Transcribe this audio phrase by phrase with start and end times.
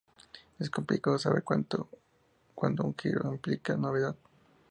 [0.57, 1.87] Es complicado saber cuándo
[2.83, 4.15] un giro implica novedad.